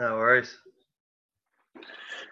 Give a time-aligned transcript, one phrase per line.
[0.00, 0.56] No worries.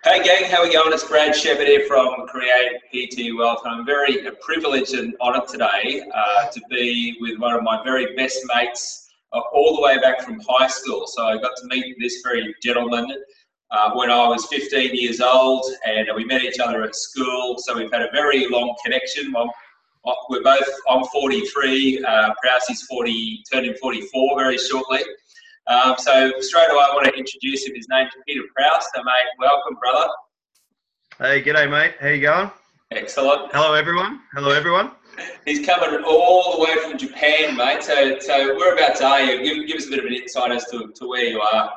[0.02, 0.90] Hey gang, how are we going?
[0.90, 3.60] It's Brad Shepherd here from Create PT Wealth.
[3.66, 8.38] I'm very privileged and honoured today uh, to be with one of my very best
[8.54, 11.06] mates uh, all the way back from high school.
[11.08, 13.06] So I got to meet this very gentleman
[13.70, 17.56] uh, when I was 15 years old and we met each other at school.
[17.58, 19.34] So we've had a very long connection.
[19.36, 19.50] I'm,
[20.30, 25.00] we're both, I'm 43, uh, Prousey's 40, turning 44 very shortly.
[25.68, 27.74] Um, so straight away, I want to introduce him.
[27.74, 28.86] His name's Peter Prouse.
[28.94, 30.08] So, mate, welcome, brother.
[31.18, 31.94] Hey, g'day, mate.
[32.00, 32.50] How you going?
[32.90, 33.52] Excellent.
[33.52, 34.20] Hello, everyone.
[34.32, 34.92] Hello, everyone.
[35.44, 37.82] He's coming all the way from Japan, mate.
[37.82, 39.42] So, so whereabouts are you?
[39.42, 41.70] Give, give us a bit of an insight as to, to where you are.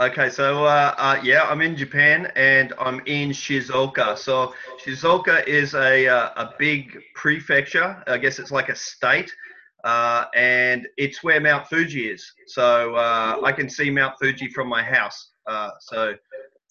[0.00, 4.18] Okay, so uh, uh, yeah, I'm in Japan and I'm in Shizuoka.
[4.18, 8.02] So Shizuoka is a uh, a big prefecture.
[8.06, 9.30] I guess it's like a state
[9.84, 12.32] uh, and it's where Mount Fuji is.
[12.46, 15.30] So uh, I can see Mount Fuji from my house.
[15.46, 16.14] Uh, so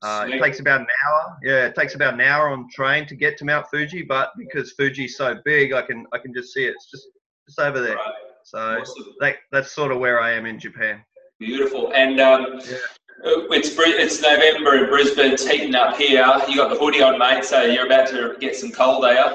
[0.01, 1.37] uh, it takes about an hour.
[1.43, 4.71] Yeah, it takes about an hour on train to get to Mount Fuji, but because
[4.73, 6.75] Fuji's so big, I can I can just see it.
[6.75, 7.07] It's just
[7.47, 7.95] just over there.
[7.95, 8.13] Right.
[8.43, 9.13] So awesome.
[9.19, 11.03] that, that's sort of where I am in Japan.
[11.39, 11.91] Beautiful.
[11.93, 12.77] And um, yeah.
[13.23, 15.33] It's it's November in Brisbane.
[15.33, 16.25] It's heating up here.
[16.47, 17.43] You got the hoodie on, mate.
[17.43, 19.25] So you're about to get some cold, you?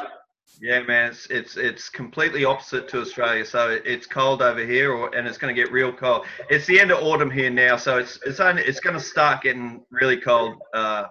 [0.61, 3.45] Yeah, man, it's it's it's completely opposite to Australia.
[3.45, 6.27] So it's cold over here, or, and it's going to get real cold.
[6.49, 9.43] It's the end of autumn here now, so it's it's only it's going to start
[9.43, 11.05] getting really cold uh,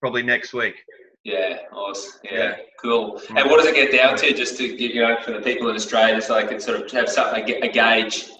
[0.00, 0.76] probably next week.
[1.24, 2.20] Yeah, awesome.
[2.24, 3.20] Yeah, yeah, cool.
[3.30, 5.68] And what does it get down to, just to give you know for the people
[5.70, 8.30] in Australia, so they can sort of have something a gauge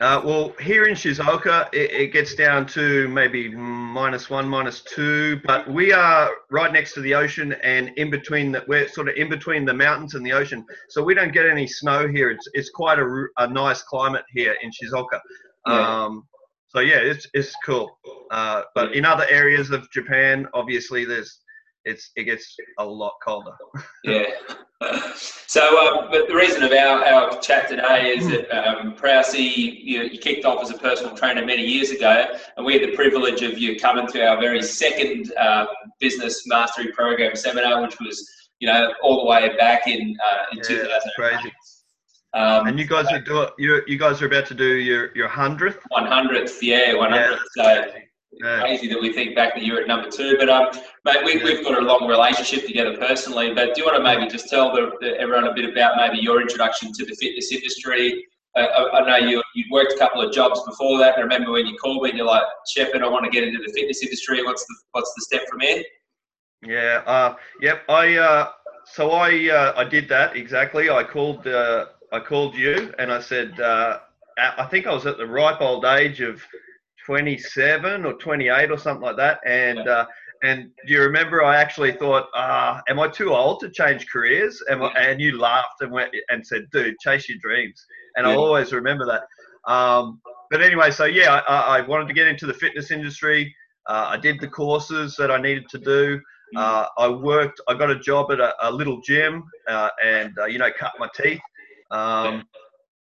[0.00, 5.40] uh, well, here in Shizuoka, it, it, gets down to maybe minus one, minus two,
[5.44, 9.16] but we are right next to the ocean and in between the, we're sort of
[9.16, 10.64] in between the mountains and the ocean.
[10.88, 12.30] So we don't get any snow here.
[12.30, 15.20] It's, it's quite a, a nice climate here in Shizuoka.
[15.66, 16.04] Yeah.
[16.04, 16.26] Um,
[16.68, 17.98] so yeah, it's, it's cool.
[18.30, 21.40] Uh, but in other areas of Japan, obviously there's,
[21.90, 23.52] it's, it gets a lot colder.
[24.04, 24.24] yeah.
[25.46, 30.04] So, um, but the reason of our, our chat today is that um, Prousey, you,
[30.04, 32.24] you, kicked off as a personal trainer many years ago,
[32.56, 35.66] and we had the privilege of you coming to our very second um,
[35.98, 38.26] business mastery program seminar, which was,
[38.60, 41.52] you know, all the way back in uh, in yeah, Crazy.
[42.32, 45.26] Um, and you guys are do you you guys are about to do your your
[45.26, 45.84] hundredth.
[45.88, 47.42] One hundredth, yeah, one hundredth.
[47.56, 47.92] Yeah, so
[48.32, 48.60] yeah.
[48.60, 50.36] crazy that we think back that you're at number two.
[50.38, 50.68] But um,
[51.04, 53.52] mate, we, have got a long relationship together personally.
[53.54, 56.22] But do you want to maybe just tell the, the, everyone a bit about maybe
[56.22, 58.24] your introduction to the fitness industry?
[58.56, 61.16] Uh, I, I, know you you'd worked a couple of jobs before that.
[61.16, 63.60] I remember when you called me and you're like, Shepherd, I want to get into
[63.64, 64.42] the fitness industry.
[64.44, 65.84] What's the what's the step from here?
[66.66, 67.02] Yeah.
[67.06, 67.82] Uh, yep.
[67.88, 68.50] I uh,
[68.84, 70.90] so I uh, I did that exactly.
[70.90, 74.00] I called uh, I called you and I said uh,
[74.38, 76.42] I think I was at the ripe old age of
[77.10, 79.40] 27 or 28 or something like that.
[79.44, 80.06] And uh,
[80.44, 84.62] and do you remember I actually thought, ah, am I too old to change careers?
[84.68, 87.84] And, and you laughed and went and said, dude, chase your dreams.
[88.14, 88.32] And yeah.
[88.32, 89.24] I'll always remember that.
[89.70, 90.20] Um,
[90.52, 93.52] but anyway, so yeah, I, I, wanted to get into the fitness industry.
[93.88, 96.20] Uh, I did the courses that I needed to do.
[96.54, 96.58] Mm.
[96.58, 97.60] Uh, I worked.
[97.66, 100.92] I got a job at a, a little gym, uh, and uh, you know, cut
[100.98, 101.40] my teeth.
[101.90, 102.44] Um,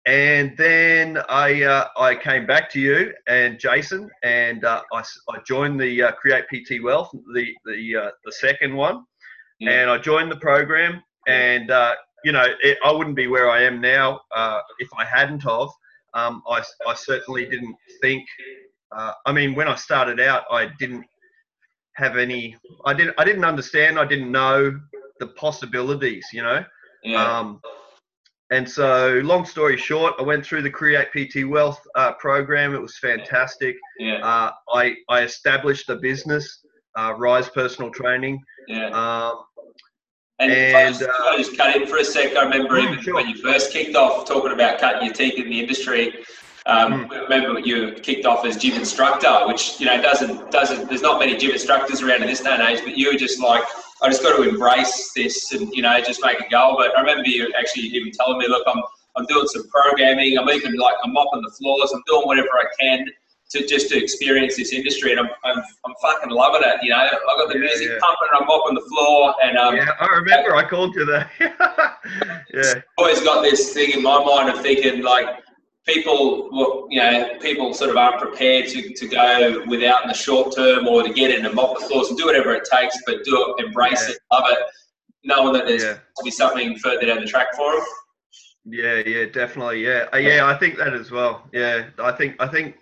[0.07, 5.39] and then I uh, I came back to you and Jason, and uh, I, I
[5.45, 9.03] joined the uh, Create PT Wealth, the the uh, the second one,
[9.59, 9.71] yeah.
[9.71, 11.03] and I joined the program.
[11.27, 15.03] And uh, you know, it, I wouldn't be where I am now uh, if I
[15.03, 15.69] hadn't of.
[16.13, 18.25] Um, I I certainly didn't think.
[19.25, 21.03] I mean, when I started out, I didn't
[21.95, 22.55] have any.
[22.85, 23.99] I didn't I didn't understand.
[23.99, 24.79] I didn't know
[25.19, 26.25] the possibilities.
[26.31, 26.63] You know.
[27.03, 27.39] Yeah.
[27.39, 27.59] Um,
[28.49, 32.73] and so, long story short, I went through the Create PT Wealth uh, program.
[32.73, 33.75] It was fantastic.
[33.99, 34.25] Yeah.
[34.25, 36.63] Uh, I, I established a business,
[36.97, 38.41] uh, Rise Personal Training.
[38.67, 38.87] Yeah.
[38.89, 39.43] Um,
[40.39, 42.37] and, and I, just, uh, I just cut in for a sec.
[42.37, 43.15] I remember even sure.
[43.15, 46.13] when you first kicked off talking about cutting your teeth in the industry.
[46.67, 47.21] Um, mm.
[47.29, 50.87] Remember, you kicked off as gym instructor, which you know doesn't doesn't.
[50.87, 53.39] There's not many gym instructors around in this day and age, but you were just
[53.39, 53.63] like
[54.01, 56.75] I just got to embrace this and you know just make a go.
[56.77, 58.81] But I remember you actually even telling me, look, I'm
[59.15, 60.37] I'm doing some programming.
[60.37, 61.91] I'm even like I'm mopping the floors.
[61.93, 63.07] I'm doing whatever I can
[63.49, 66.83] to just to experience this industry, and I'm I'm, I'm fucking loving it.
[66.83, 67.97] You know, I got the yeah, music yeah.
[67.99, 71.31] pumping, I'm mopping the floor, and um, yeah, I remember I called you that.
[72.53, 75.27] yeah, always got this thing in my mind of thinking like
[75.87, 80.13] people, well, you know, people sort of aren't prepared to, to go without in the
[80.13, 82.95] short term or to get in and mop the floors and do whatever it takes,
[83.05, 84.15] but do it, embrace yeah.
[84.15, 84.59] it, love it,
[85.23, 85.93] knowing that there's yeah.
[85.93, 87.85] to be something further down the track for them.
[88.69, 89.83] Yeah, yeah, definitely.
[89.83, 91.47] Yeah, uh, yeah, I think that as well.
[91.53, 92.75] Yeah, I think I think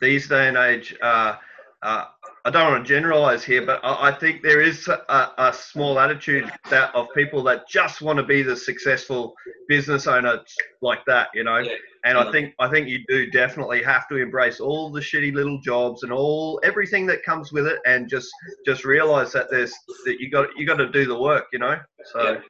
[0.00, 1.34] these day and age, uh,
[1.82, 2.04] uh,
[2.44, 5.98] I don't want to generalize here, but I, I think there is a, a, small
[5.98, 9.34] attitude that of people that just want to be the successful
[9.66, 10.42] business owner
[10.80, 11.58] like that, you know.
[11.58, 11.72] Yeah.
[12.04, 12.24] And yeah.
[12.24, 16.02] I think I think you do definitely have to embrace all the shitty little jobs
[16.02, 18.30] and all everything that comes with it, and just
[18.66, 19.72] just realize that there's
[20.04, 21.78] that you got you got to do the work, you know.
[22.12, 22.32] So.
[22.32, 22.40] Yeah.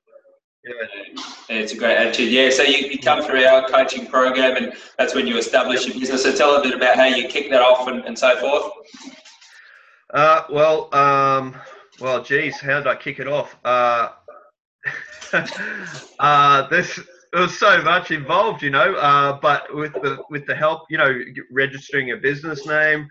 [0.64, 1.56] Yeah.
[1.56, 2.31] It's a great attitude.
[2.31, 5.99] Yeah, so you, you come through our coaching program, and that's when you establish your
[5.99, 6.22] business.
[6.22, 8.70] So tell a bit about how you kick that off and, and so forth.
[10.14, 11.56] Uh, well, um,
[12.00, 13.56] well, geez, how did I kick it off?
[13.64, 14.10] Uh,
[16.20, 17.00] uh, this
[17.32, 18.94] there was so much involved, you know.
[18.94, 21.20] Uh, but with the with the help, you know,
[21.50, 23.08] registering a business name.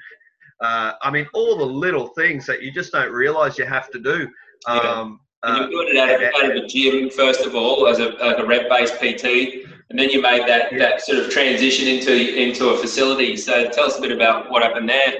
[0.61, 3.99] Uh, I mean, all the little things that you just don't realise you have to
[3.99, 4.29] do.
[4.67, 7.97] Um, and you doing it out of, out of a gym first of all, as
[7.97, 10.77] a, like a rep-based PT, and then you made that, yeah.
[10.77, 13.35] that sort of transition into into a facility.
[13.37, 15.15] So tell us a bit about what happened there.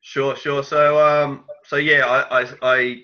[0.00, 0.62] Sure, sure.
[0.62, 3.02] So, um, so yeah, I, I, I,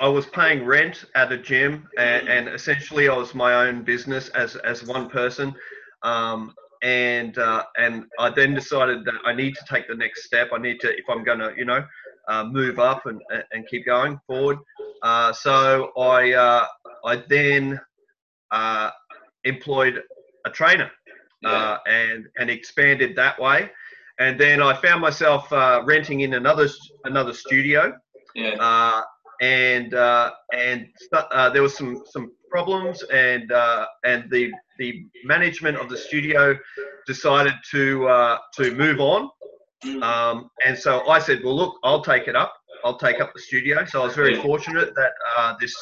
[0.00, 4.28] I was paying rent at a gym, and, and, essentially I was my own business
[4.30, 5.54] as as one person.
[6.02, 10.48] Um, and uh, and I then decided that I need to take the next step.
[10.52, 11.84] I need to, if I'm going to, you know,
[12.28, 13.20] uh, move up and,
[13.52, 14.58] and keep going forward.
[15.02, 16.66] Uh, so I uh,
[17.04, 17.80] I then
[18.50, 18.90] uh,
[19.44, 20.02] employed
[20.46, 20.90] a trainer
[21.44, 23.70] uh, and and expanded that way.
[24.18, 26.68] And then I found myself uh, renting in another
[27.04, 27.96] another studio.
[28.34, 29.02] Yeah.
[29.40, 35.76] And uh, and uh, there was some some problems and uh, and the the management
[35.76, 36.56] of the studio
[37.06, 39.30] decided to to move on.
[40.02, 42.54] Um, and so I said, well, look, I'll take it up.
[42.84, 43.84] I'll take up the studio.
[43.86, 45.74] So I was very fortunate that uh, this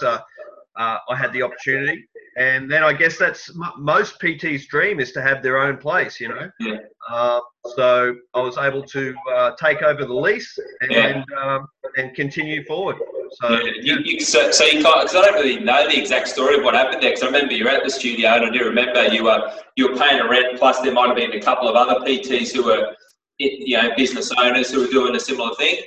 [0.78, 2.04] uh, uh, I had the opportunity.
[2.36, 6.20] And then I guess that's m- most PT's dream is to have their own place,
[6.20, 6.50] you know.
[6.60, 6.76] Yeah.
[7.10, 7.40] Uh,
[7.74, 11.22] so I was able to uh, take over the lease and yeah.
[11.36, 11.66] um,
[11.96, 12.96] and continue forward.
[13.40, 16.28] So, yeah, you, you, so, so you can't, because I don't really know the exact
[16.28, 17.10] story of what happened there.
[17.10, 19.90] Because I remember you were at the studio, and I do remember you were you
[19.90, 20.58] were paying a rent.
[20.58, 22.94] Plus, there might have been a couple of other PTs who were
[23.38, 25.80] you know business owners who were doing a similar thing,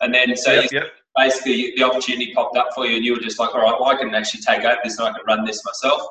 [0.00, 0.84] and then so yep, yep.
[1.16, 3.90] Basically the opportunity popped up for you, and you were just like, all right, well,
[3.90, 6.02] I can actually take over this and I can run this myself.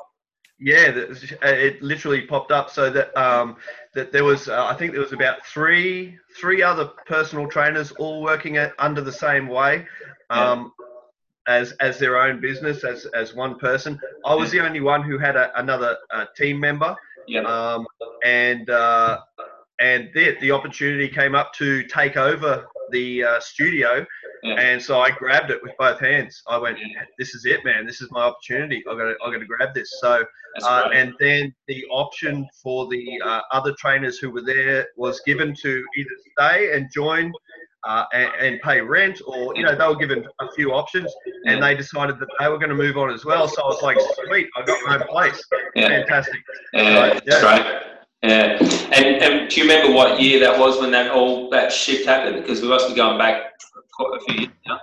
[0.58, 0.88] Yeah,
[1.42, 3.56] it literally popped up so that um,
[3.94, 8.22] that there was uh, I think there was about three three other personal trainers all
[8.22, 9.86] working at, under the same way.
[10.30, 10.72] Um,
[11.46, 13.98] as as their own business as as one person.
[14.24, 16.96] I was the only one who had a, another uh, team member.
[17.28, 17.42] Yeah.
[17.42, 17.86] Um,
[18.24, 19.20] and uh,
[19.80, 24.04] and the, the opportunity came up to take over the uh, studio
[24.42, 24.54] yeah.
[24.60, 26.42] and so I grabbed it with both hands.
[26.46, 26.78] I went,
[27.18, 27.86] "This is it, man!
[27.86, 28.82] This is my opportunity.
[28.88, 30.24] I got to, I got to grab this." So,
[30.62, 35.54] uh, and then the option for the uh, other trainers who were there was given
[35.62, 37.32] to either stay and join
[37.84, 41.12] uh, and, and, pay rent, or you know, they were given a few options,
[41.46, 43.48] and they decided that they were going to move on as well.
[43.48, 45.42] So I was like, "Sweet, I got my own place.
[45.74, 45.88] Yeah.
[45.88, 46.40] Fantastic!"
[46.72, 47.42] Yeah, so, yeah.
[47.42, 47.95] right.
[48.26, 48.58] Yeah,
[48.92, 52.42] and, and do you remember what year that was when that all that shift happened?
[52.42, 53.52] Because we must be going back
[53.92, 54.80] quite a few years now.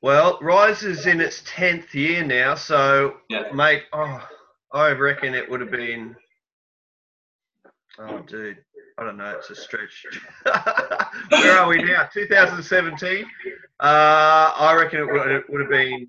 [0.00, 3.50] Well, Rise is in its tenth year now, so yeah.
[3.52, 4.26] mate, oh,
[4.72, 6.16] I reckon it would have been.
[7.98, 8.58] Oh, dude,
[8.96, 9.36] I don't know.
[9.36, 10.06] It's a stretch.
[11.30, 12.08] Where are we now?
[12.12, 13.24] 2017.
[13.24, 16.06] Uh, I reckon it would, it would have been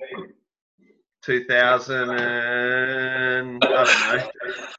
[1.22, 4.26] 2000 and I don't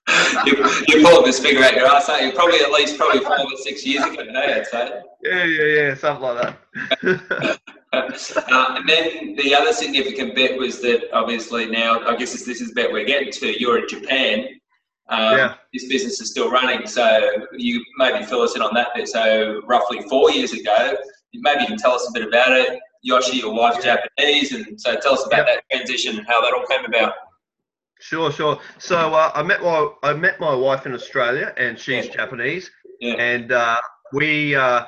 [0.08, 0.42] know.
[0.44, 2.32] you, you pulled this figure out your ass, aren't you?
[2.32, 5.00] Probably at least probably five or six years ago now, I'd say.
[5.22, 6.56] Yeah, yeah, yeah, something like
[7.02, 7.61] that.
[7.92, 12.61] uh, and then the other significant bet was that obviously now, I guess this, this
[12.61, 14.46] is the bet we're getting to, you're in Japan.
[15.08, 15.54] Um, yeah.
[15.72, 19.08] This business is still running, so you maybe fill us in on that bit.
[19.08, 20.96] So roughly four years ago,
[21.34, 24.97] maybe you can tell us a bit about it, Yoshi, your wife's Japanese, and so
[24.97, 27.14] tell us about that transition and how that all came about.
[28.00, 28.59] Sure, sure.
[28.78, 32.12] So uh, I met my I met my wife in Australia, and she's yeah.
[32.12, 33.14] Japanese, yeah.
[33.14, 33.78] and uh,
[34.12, 34.87] we uh,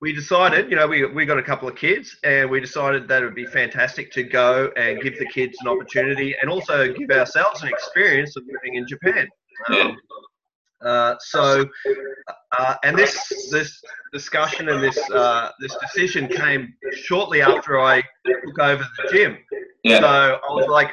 [0.00, 3.22] we decided, you know, we we got a couple of kids, and we decided that
[3.22, 7.10] it would be fantastic to go and give the kids an opportunity, and also give
[7.10, 9.26] ourselves an experience of living in Japan.
[9.70, 9.96] Um,
[10.84, 11.64] uh, so,
[12.58, 18.58] uh, and this this discussion and this uh, this decision came shortly after I took
[18.58, 19.38] over the gym.
[19.82, 20.00] Yeah.
[20.00, 20.90] So I was like,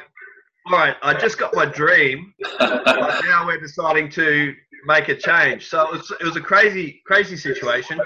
[0.66, 4.54] all right, I just got my dream, but now we're deciding to
[4.86, 5.68] make a change.
[5.68, 8.00] So it was it was a crazy crazy situation,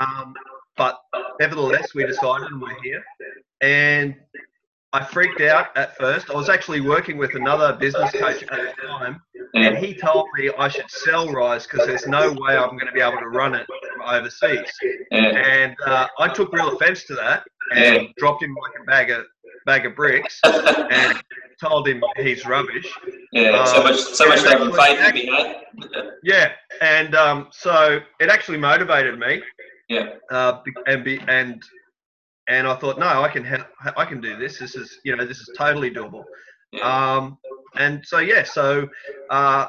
[0.00, 0.32] um,
[0.76, 0.98] but
[1.40, 3.02] nevertheless we decided and we're here.
[3.60, 4.14] And
[4.92, 6.30] I freaked out at first.
[6.30, 9.20] I was actually working with another business coach at the time,
[9.54, 12.92] and he told me I should sell Rise because there's no way I'm going to
[12.92, 14.70] be able to run it from overseas.
[15.12, 19.26] And uh, I took real offence to that and dropped him like a bag of
[19.66, 21.22] bag of bricks and
[21.62, 22.90] told him he's rubbish.
[23.32, 23.64] Yeah.
[23.64, 25.54] So Um, much, so much faith in me?
[26.22, 29.42] Yeah, and um, so it actually motivated me.
[29.90, 30.14] Yeah.
[30.30, 31.62] Uh, and be, and
[32.48, 34.58] and I thought, no, I can ha- I can do this.
[34.58, 36.24] This is you know this is totally doable.
[36.72, 36.82] Yeah.
[37.16, 37.38] Um,
[37.76, 38.88] and so yeah, so
[39.30, 39.66] uh,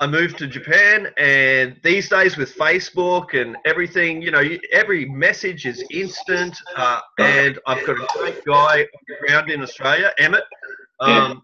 [0.00, 4.42] I moved to Japan, and these days with Facebook and everything, you know,
[4.72, 6.56] every message is instant.
[6.76, 10.44] Uh, and I've got a great guy on the ground in Australia, Emmett.
[11.00, 11.42] Um,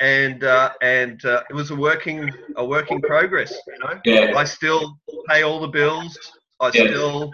[0.00, 3.52] and uh, and uh, it was a working a working progress.
[3.66, 4.32] You know, Yeah.
[4.36, 6.16] I still pay all the bills.
[6.60, 6.86] I Yeah.
[6.86, 7.32] still,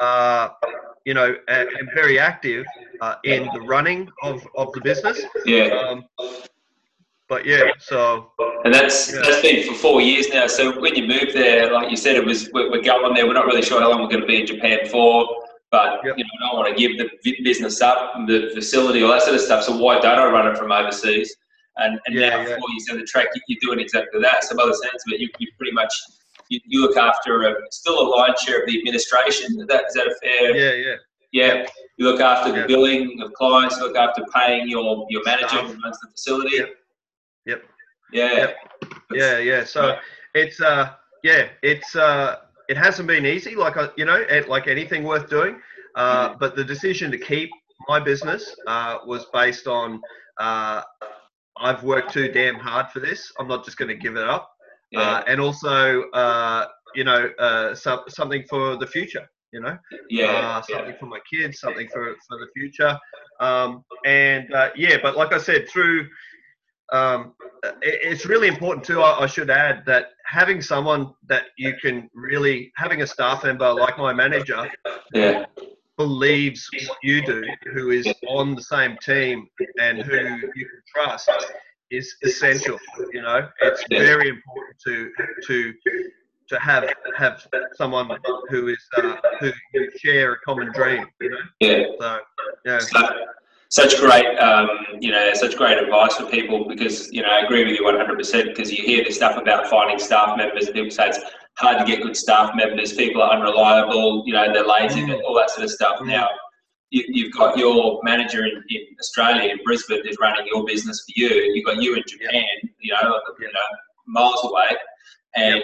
[0.00, 0.48] uh,
[1.08, 2.66] you know, am, am very active
[3.00, 5.18] uh, in the running of, of the business.
[5.46, 5.68] Yeah.
[5.88, 6.04] Um,
[7.30, 8.30] but yeah, so
[8.64, 9.20] And that's Yeah.
[9.24, 10.46] that's been for four years now.
[10.46, 13.26] So when you moved there, like you said, it was we're, we're going there.
[13.26, 15.12] We're not really sure how long we're going to be in Japan for,
[15.70, 16.18] but Yep.
[16.18, 17.08] you know, I don't want to give the
[17.42, 19.64] business up, the facility, all that sort of stuff.
[19.64, 21.34] So why don't I run it from overseas?
[21.78, 22.56] And, and Yeah, now yeah.
[22.58, 24.44] four years down the track, you- you're doing exactly that.
[24.44, 25.94] So by the sense of it, you, you pretty much
[26.48, 29.60] you, you look after a, still a lion's share of the administration.
[29.60, 30.56] Is that is that a fair?
[30.56, 30.94] yeah, yeah,
[31.32, 31.66] Yeah.
[31.96, 33.76] You look after the billing of clients.
[33.76, 36.56] You look after paying your your manager who runs the facility.
[36.56, 36.70] Yep.
[37.46, 37.62] Yep.
[38.12, 38.34] Yeah.
[38.34, 38.56] Yep.
[39.12, 39.64] yeah, yeah.
[39.64, 39.98] So
[40.34, 42.36] it's uh, yeah, it's uh,
[42.68, 45.60] it hasn't been easy, like I, you know, like anything worth doing.
[45.94, 47.50] Uh, but the decision to keep
[47.88, 50.00] my business uh, was based on
[50.38, 50.82] uh,
[51.60, 53.32] I've worked too damn hard for this.
[53.38, 54.52] I'm not just going to give it up.
[54.90, 55.00] Yeah.
[55.00, 59.76] uh, and also uh, you know uh, so, something for the future you know
[60.10, 60.24] yeah.
[60.24, 60.60] uh, yeah.
[60.60, 62.98] something for my kids something for, for the future
[63.40, 66.06] um, and uh, yeah but like i said through
[66.90, 67.34] um,
[67.82, 72.08] it, it's really important too I, I should add that having someone that you can
[72.14, 74.70] really having a staff member like my manager
[75.14, 75.46] Yeah.
[75.98, 79.48] believes what you do, who is on the same team
[79.80, 80.16] and who
[80.54, 81.28] you can trust,
[81.90, 82.78] is essential.
[83.12, 85.10] You know, it's very important to
[85.46, 85.74] to
[86.48, 88.08] to have have someone
[88.48, 91.06] who is uh, who you share a common dream.
[91.20, 91.84] You know, Yeah.
[92.00, 92.18] so
[92.64, 93.00] yeah, So,
[93.70, 94.68] such great, um,
[94.98, 98.46] you know, such great advice for people because, you know, I agree with you 100%
[98.46, 101.18] because you hear this stuff about finding staff members and people say it's
[101.58, 105.22] hard to get good staff members, people are unreliable, you know, they're lazy, Mm.
[105.22, 106.00] all that sort of stuff.
[106.00, 106.06] Mm.
[106.06, 106.30] Now,
[106.90, 111.12] you, you've got your manager in, in Australia, in Brisbane, is running your business for
[111.20, 111.28] you.
[111.28, 112.44] You've got you in Japan,
[112.80, 113.60] you know, you know,
[114.06, 114.76] miles away,
[115.36, 115.62] and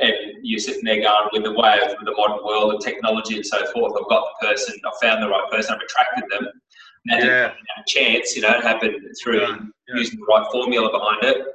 [0.00, 3.44] and you're sitting there going with the way of the modern world of technology and
[3.44, 3.92] so forth.
[4.00, 6.48] I've got the person, I've found the right person, I've attracted them.
[7.08, 7.52] And Yeah.
[7.76, 11.46] out chance, you know, it happened through using the right formula behind it.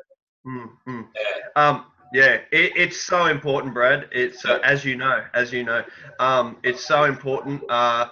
[0.46, 1.08] Mm, mm.
[1.16, 1.70] Yeah.
[1.70, 4.08] Um, yeah, it, it's so important, Brad.
[4.12, 5.84] It's uh, as you know, as you know,
[6.20, 7.64] um, it's so important.
[7.70, 8.08] Uh,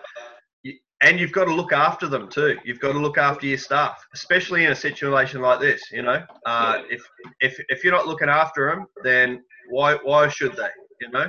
[1.05, 2.57] and you've got to look after them too.
[2.65, 5.81] You've got to look after your staff, especially in a situation like this.
[5.91, 7.01] You know, uh, if
[7.39, 10.69] if if you're not looking after them, then why why should they?
[11.01, 11.27] You know.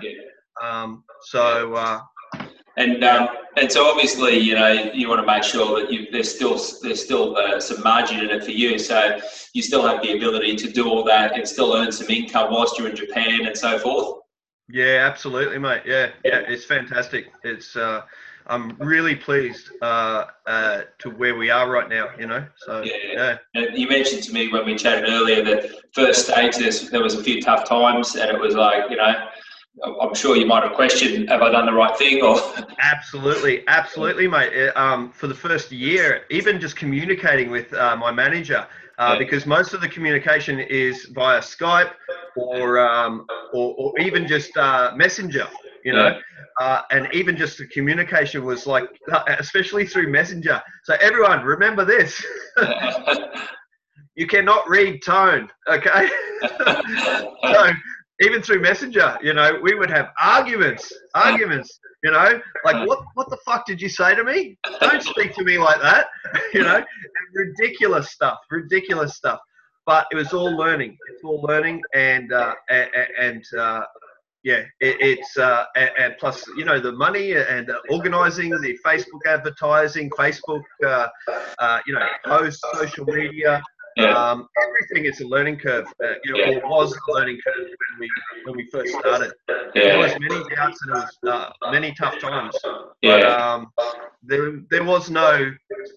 [0.62, 2.00] Um, so uh,
[2.78, 6.34] And um, and so obviously, you know, you want to make sure that you there's
[6.34, 9.18] still there's still uh, some margin in it for you, so
[9.54, 12.78] you still have the ability to do all that and still earn some income whilst
[12.78, 14.20] you're in Japan and so forth.
[14.68, 15.82] yeah, absolutely, mate.
[15.86, 17.26] Yeah, yeah, it's fantastic.
[17.44, 18.02] It's uh,
[18.48, 22.08] I'm really pleased uh, uh, to where we are right now.
[22.18, 22.46] You know.
[22.56, 23.38] So Yeah.
[23.54, 23.64] yeah.
[23.74, 26.56] You mentioned to me when we chatted earlier that first stage
[26.90, 29.14] there was a few tough times, and it was like, you know,
[29.84, 32.22] I'm- sure you might have questioned, have I done the right thing?
[32.22, 32.38] Or
[32.80, 34.70] Absolutely, absolutely, mate.
[34.74, 38.66] Um, for the first year, even just communicating with uh, my manager,
[38.98, 39.18] uh, Yeah.
[39.18, 41.90] because most of the communication is via Skype
[42.36, 45.46] or um, or, or even just uh, Messenger,
[45.84, 46.18] you know.
[46.60, 50.62] Uh, and even just the communication was like, uh, especially through Messenger.
[50.84, 52.24] So everyone, remember this:
[54.16, 56.08] you cannot read tone, okay?
[56.58, 57.70] so
[58.20, 61.78] even through Messenger, you know, we would have arguments, arguments.
[62.02, 64.56] You know, like what what the fuck did you say to me?
[64.80, 66.06] Don't speak to me like that.
[66.54, 66.86] You know, and
[67.34, 69.40] ridiculous stuff, ridiculous stuff.
[69.84, 70.96] But it was all learning.
[71.10, 73.82] It's all learning, and uh, and, and uh,
[74.46, 78.78] yeah, it, it's uh, and, and plus you know the money and uh, organising the
[78.86, 81.08] Facebook advertising, Facebook, uh,
[81.58, 83.60] uh, you know, posts, social media.
[83.96, 85.88] yeah, Um, everything is a learning curve.
[86.04, 86.58] Uh, you know, Yeah.
[86.58, 88.08] or was a learning curve when we
[88.44, 89.32] when we first started.
[89.74, 92.54] There was many doubts and there was uh, many tough times.
[92.62, 93.36] But yeah.
[93.46, 93.60] um,
[94.30, 95.30] there there was no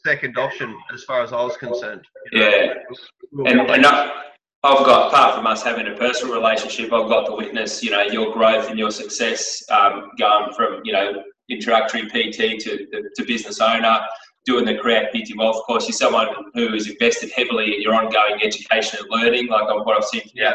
[0.07, 2.03] second option as far as I was concerned.
[2.31, 2.49] You know?
[2.49, 4.28] Yeah, and, and I,
[4.61, 8.01] I've got apart from us having a personal relationship, I've got to witness you know
[8.03, 13.59] your growth and your success um, going from you know introductory PT to to business
[13.61, 13.99] owner
[14.45, 18.41] doing the Create PT Wealth course, you're someone who has invested heavily in your ongoing
[18.41, 20.53] education and learning, like what I've seen yeah.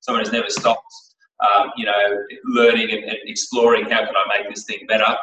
[0.00, 0.92] someone who's never stopped,
[1.40, 5.16] um, you know, learning and, and, exploring how can I make this thing better.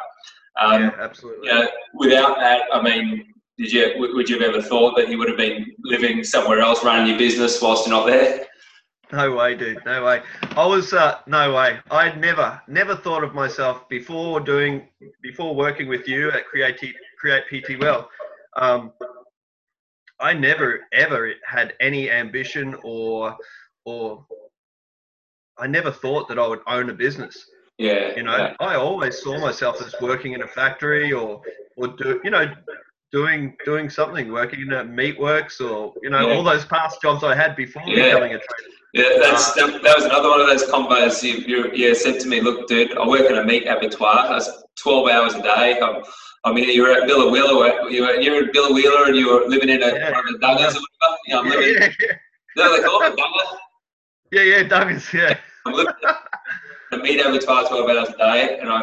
[0.60, 1.48] Um, yeah, absolutely.
[1.48, 5.18] You know, without that, I mean, did you would you have ever thought that you
[5.18, 8.46] would have been living somewhere else, running your business whilst you're not there?
[9.12, 9.78] No way, dude.
[9.84, 10.22] No way.
[10.56, 11.78] I was uh, no way.
[11.90, 14.88] I'd never, never thought of myself before doing,
[15.22, 16.80] before working with you at Create
[17.20, 18.08] Create PT Wealth.
[18.56, 18.92] Um,
[20.20, 23.36] I never ever had any ambition or,
[23.84, 24.26] or
[25.58, 27.46] I never thought that I would own a business.
[27.78, 28.16] Yeah.
[28.16, 28.54] You know, yeah.
[28.60, 31.42] I always saw myself as working in a factory or,
[31.76, 32.52] or do, you know,
[33.14, 36.34] doing doing something, working in a meatworks or you know yeah.
[36.34, 38.06] all those past jobs I had before yeah.
[38.06, 38.74] becoming a trader.
[38.92, 42.20] Yeah, that's uh, that, that, was another one of those combos you, you, you said
[42.20, 44.28] to me, look, dude, I work in a meat abattoir.
[44.28, 44.48] That's
[44.82, 45.80] 12 hours a day.
[45.80, 46.02] I'm,
[46.44, 49.48] I mean, you were at Biloela, you were, you were at Biloela and you were
[49.48, 50.12] living in a, yeah.
[50.12, 51.18] one of the dongas or whatever.
[51.26, 52.16] You know, I'm living, yeah, yeah,
[52.56, 52.76] yeah.
[52.76, 53.44] they call it donga?
[54.30, 55.38] Yeah, yeah, dongas, yeah.
[55.66, 55.94] I'm living
[56.92, 58.82] in a meat abattoir 12 hours a day and I,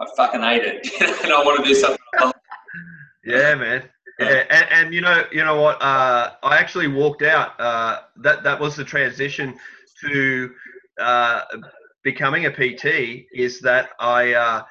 [0.00, 0.86] I fucking hate it.
[1.22, 1.98] and I want to do something
[3.28, 3.88] Yeah, man.
[4.18, 5.80] Yeah, and, and you know, you know what?
[5.80, 7.58] Uh, I actually walked out.
[7.60, 9.56] Uh, that that was the transition
[10.04, 10.50] to
[11.00, 11.42] uh,
[12.02, 13.26] becoming a PT.
[13.32, 14.62] Is that I uh,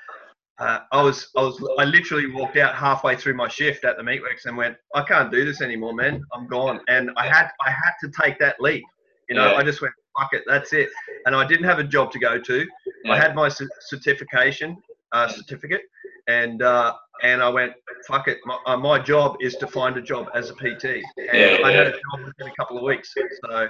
[0.60, 4.04] uh, I was I was I literally walked out halfway through my shift at the
[4.04, 6.24] meatworks and went, I can't do this anymore, man.
[6.34, 6.82] I'm gone.
[6.88, 8.84] And I had I had to take that leap.
[9.30, 9.58] You know, yeah.
[9.58, 10.90] I just went, fuck it, that's it.
[11.26, 12.66] And I didn't have a job to go to.
[13.04, 13.12] Yeah.
[13.12, 13.50] I had my
[13.82, 14.78] certification
[15.12, 15.82] uh, certificate,
[16.28, 16.94] and uh,
[17.24, 17.74] and I went,
[18.08, 20.86] fuck it, my, uh, my, job is to find a job as a PT.
[20.86, 23.14] And yeah, I had a job within a couple of weeks.
[23.14, 23.68] So,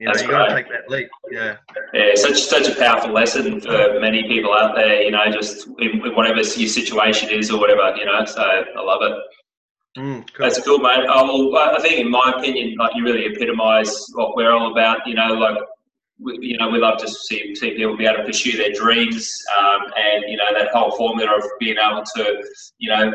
[0.00, 1.08] you know, you got to take that leap.
[1.30, 1.56] Yeah.
[1.92, 5.02] Yeah, such such a powerful lesson for many people out there.
[5.02, 7.96] You know, just in, in whatever your situation is or whatever.
[7.96, 9.18] You know, so I love it.
[9.96, 10.44] Mm, cool.
[10.44, 11.06] That's cool, mate.
[11.08, 15.06] Oh, well, I think, in my opinion, like you really epitomise what we're all about.
[15.06, 15.56] You know, like
[16.20, 19.32] we, you know, we love to see, see people be able to pursue their dreams,
[19.58, 22.44] um, and you know that whole formula of being able to,
[22.78, 23.12] you know,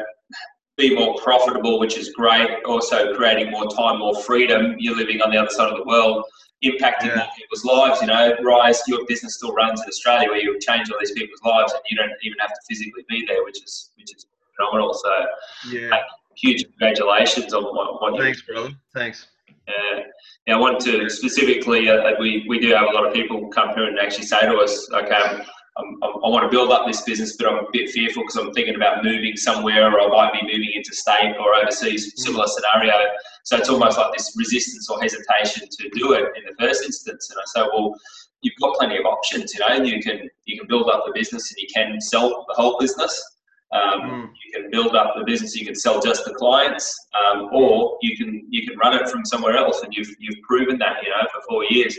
[0.77, 2.49] be more profitable, which is great.
[2.65, 4.75] Also, creating more time, more freedom.
[4.79, 6.25] You're living on the other side of the world,
[6.63, 7.27] impacting yeah.
[7.38, 8.01] people's lives.
[8.01, 11.41] You know, Rise, your business still runs in Australia, where you've changed all these people's
[11.43, 14.93] lives, and you don't even have to physically be there, which is which is phenomenal.
[14.93, 15.25] So,
[15.69, 15.91] yeah,
[16.35, 18.71] huge congratulations on what, what Thanks, brother.
[18.93, 19.27] Thanks.
[19.69, 20.03] Yeah.
[20.47, 23.69] Now, I want to specifically, uh, we, we do have a lot of people come
[23.75, 25.43] here and actually say to us, okay,
[25.77, 28.38] I'm, I'm, i want to build up this business, but I'm a bit fearful because
[28.38, 32.47] I'm thinking about moving somewhere or I might be moving into state or overseas, similar
[32.47, 32.95] scenario.
[33.43, 37.29] So it's almost like this resistance or hesitation to do it in the first instance.
[37.29, 37.95] And I say, well,
[38.41, 41.13] you've got plenty of options, you know, and you can, you can build up the
[41.13, 43.23] business and you can sell the whole business.
[43.71, 44.29] Um, mm.
[44.45, 45.55] You can build up the business.
[45.55, 49.23] You can sell just the clients, um, or you can you can run it from
[49.25, 51.97] somewhere else, and you've you've proven that you know for four years.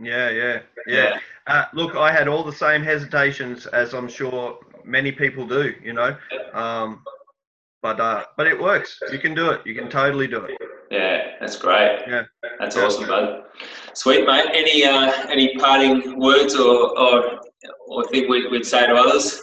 [0.00, 0.94] Yeah, yeah, yeah.
[0.94, 1.18] yeah.
[1.46, 5.74] Uh, look, I had all the same hesitations as I'm sure many people do.
[5.82, 6.16] You know,
[6.52, 7.04] um,
[7.80, 9.00] but uh, but it works.
[9.12, 9.64] You can do it.
[9.64, 10.58] You can totally do it.
[10.90, 12.00] Yeah, that's great.
[12.08, 12.24] Yeah,
[12.58, 12.82] that's yeah.
[12.82, 13.44] awesome, bud.
[13.94, 14.50] Sweet, mate.
[14.52, 17.40] Any uh, any parting words or or,
[17.86, 19.40] or thing we'd, we'd say to others?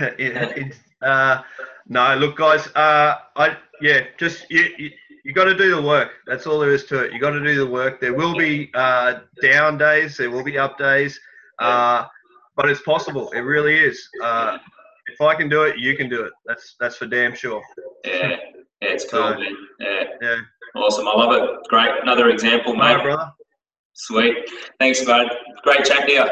[0.18, 1.42] it, uh,
[1.88, 2.66] no, look, guys.
[2.74, 4.90] Uh, I yeah, just you, you,
[5.24, 6.12] you got to do the work.
[6.26, 7.12] That's all there is to it.
[7.12, 8.00] You got to do the work.
[8.00, 10.16] There will be uh, down days.
[10.16, 11.18] There will be up days.
[11.58, 12.06] Uh,
[12.56, 13.30] but it's possible.
[13.32, 14.08] It really is.
[14.22, 14.58] Uh,
[15.12, 16.32] if I can do it, you can do it.
[16.46, 17.62] That's that's for damn sure.
[18.04, 18.36] Yeah, yeah
[18.80, 19.40] it's cool, so.
[19.80, 20.04] Yeah.
[20.20, 20.36] yeah.
[20.74, 21.06] Awesome.
[21.06, 21.50] I love it.
[21.68, 21.90] Great.
[22.02, 22.94] Another example, mate.
[22.94, 23.32] Right, brother.
[23.94, 24.36] Sweet.
[24.78, 25.28] Thanks, bud.
[25.62, 26.28] Great chat here.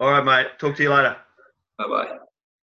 [0.00, 0.58] All right, mate.
[0.58, 1.16] Talk to you later.
[1.78, 2.18] Bye bye.